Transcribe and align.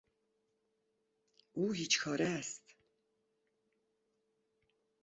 او 1.53 1.71
هیچ 1.73 1.99
کاره 2.03 2.27
است. 2.27 2.63